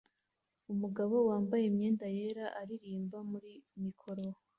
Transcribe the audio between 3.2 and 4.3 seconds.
muri mikoro